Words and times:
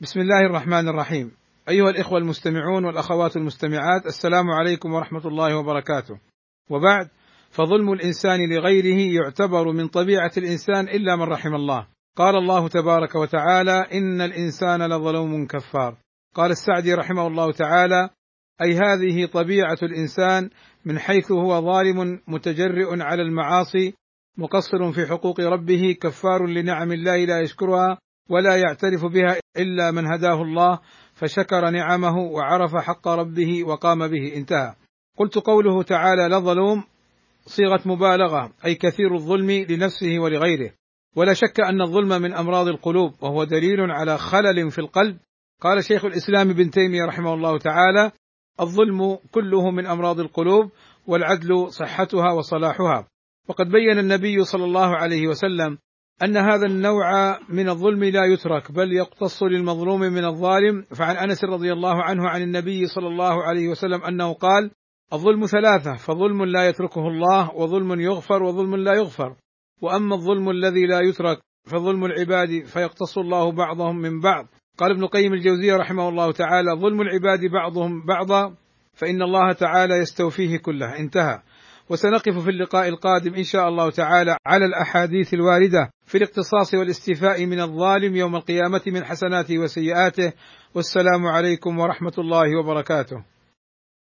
بسم 0.00 0.20
الله 0.20 0.46
الرحمن 0.46 0.88
الرحيم. 0.88 1.32
أيها 1.68 1.90
الإخوة 1.90 2.18
المستمعون 2.18 2.84
والأخوات 2.84 3.36
المستمعات 3.36 4.06
السلام 4.06 4.50
عليكم 4.50 4.92
ورحمة 4.92 5.26
الله 5.26 5.56
وبركاته. 5.56 6.18
وبعد 6.70 7.08
فظلم 7.50 7.92
الإنسان 7.92 8.38
لغيره 8.50 9.14
يعتبر 9.14 9.72
من 9.72 9.88
طبيعة 9.88 10.30
الإنسان 10.36 10.88
إلا 10.88 11.16
من 11.16 11.22
رحم 11.22 11.54
الله. 11.54 11.86
قال 12.16 12.36
الله 12.36 12.68
تبارك 12.68 13.14
وتعالى 13.14 13.86
إن 13.92 14.20
الإنسان 14.20 14.82
لظلوم 14.82 15.46
كفار. 15.46 15.96
قال 16.34 16.50
السعدي 16.50 16.94
رحمه 16.94 17.26
الله 17.26 17.52
تعالى 17.52 18.10
أي 18.62 18.74
هذه 18.74 19.26
طبيعة 19.26 19.78
الإنسان 19.82 20.50
من 20.84 20.98
حيث 20.98 21.32
هو 21.32 21.60
ظالم 21.60 22.20
متجرئ 22.28 23.02
على 23.02 23.22
المعاصي 23.22 23.94
مقصر 24.38 24.92
في 24.92 25.06
حقوق 25.06 25.40
ربه 25.40 25.96
كفار 26.00 26.46
لنعم 26.46 26.92
الله 26.92 27.24
لا 27.24 27.40
يشكرها 27.40 27.98
ولا 28.28 28.56
يعترف 28.56 29.04
بها 29.04 29.36
إلا 29.56 29.90
من 29.90 30.06
هداه 30.06 30.42
الله 30.42 30.80
فشكر 31.14 31.70
نعمه 31.70 32.18
وعرف 32.18 32.76
حق 32.76 33.08
ربه 33.08 33.64
وقام 33.64 34.08
به 34.08 34.36
انتهى. 34.36 34.74
قلت 35.18 35.38
قوله 35.38 35.82
تعالى 35.82 36.28
لظلوم 36.28 36.84
صيغة 37.46 37.80
مبالغة 37.86 38.52
أي 38.64 38.74
كثير 38.74 39.14
الظلم 39.14 39.50
لنفسه 39.50 40.18
ولغيره. 40.18 40.70
ولا 41.16 41.34
شك 41.34 41.60
أن 41.60 41.82
الظلم 41.82 42.22
من 42.22 42.32
أمراض 42.32 42.68
القلوب 42.68 43.12
وهو 43.22 43.44
دليل 43.44 43.90
على 43.90 44.18
خلل 44.18 44.70
في 44.70 44.78
القلب. 44.78 45.18
قال 45.60 45.84
شيخ 45.84 46.04
الإسلام 46.04 46.50
ابن 46.50 46.70
تيمية 46.70 47.04
رحمه 47.04 47.34
الله 47.34 47.58
تعالى 47.58 48.10
الظلم 48.60 49.18
كله 49.32 49.70
من 49.70 49.86
أمراض 49.86 50.20
القلوب 50.20 50.70
والعدل 51.06 51.72
صحتها 51.72 52.32
وصلاحها. 52.32 53.08
وقد 53.48 53.66
بين 53.66 53.98
النبي 53.98 54.44
صلى 54.44 54.64
الله 54.64 54.96
عليه 54.96 55.28
وسلم 55.28 55.78
أن 56.22 56.36
هذا 56.36 56.66
النوع 56.66 57.38
من 57.48 57.68
الظلم 57.68 58.04
لا 58.04 58.24
يترك 58.24 58.72
بل 58.72 58.92
يقتص 58.92 59.42
للمظلوم 59.42 60.00
من 60.00 60.24
الظالم. 60.24 60.82
فعن 60.82 61.16
أنس 61.16 61.44
رضي 61.44 61.72
الله 61.72 62.02
عنه 62.02 62.28
عن 62.28 62.42
النبي 62.42 62.86
صلى 62.86 63.06
الله 63.06 63.42
عليه 63.42 63.68
وسلم 63.68 64.04
أنه 64.04 64.32
قال: 64.32 64.70
الظلم 65.12 65.46
ثلاثة 65.46 65.96
فظلم 65.96 66.44
لا 66.44 66.68
يتركه 66.68 67.08
الله 67.08 67.54
وظلم 67.54 68.00
يغفر 68.00 68.42
وظلم 68.42 68.76
لا 68.76 68.94
يغفر. 68.94 69.36
وأما 69.82 70.14
الظلم 70.14 70.50
الذي 70.50 70.86
لا 70.86 71.00
يترك 71.00 71.38
فظلم 71.64 72.04
العباد 72.04 72.64
فيقتص 72.64 73.18
الله 73.18 73.52
بعضهم 73.52 73.96
من 73.96 74.20
بعض. 74.20 74.46
قال 74.78 74.90
ابن 74.90 75.06
قيم 75.06 75.32
الجوزية 75.32 75.76
رحمه 75.76 76.08
الله 76.08 76.32
تعالى 76.32 76.70
ظلم 76.80 77.00
العباد 77.00 77.40
بعضهم 77.52 78.06
بعضا 78.06 78.54
فإن 78.94 79.22
الله 79.22 79.52
تعالى 79.52 79.94
يستوفيه 79.94 80.56
كله. 80.56 80.98
انتهى. 80.98 81.40
وسنقف 81.90 82.38
في 82.38 82.50
اللقاء 82.50 82.88
القادم 82.88 83.34
إن 83.34 83.42
شاء 83.44 83.68
الله 83.68 83.90
تعالى 83.90 84.36
على 84.46 84.64
الأحاديث 84.64 85.34
الواردة 85.34 85.90
في 86.06 86.18
الاقتصاص 86.18 86.74
والاستيفاء 86.74 87.46
من 87.46 87.60
الظالم 87.60 88.16
يوم 88.16 88.36
القيامة 88.36 88.82
من 88.86 89.04
حسناته 89.04 89.58
وسيئاته. 89.58 90.32
والسلام 90.74 91.26
عليكم 91.26 91.78
ورحمة 91.78 92.12
الله 92.18 92.58
وبركاته. 92.58 93.35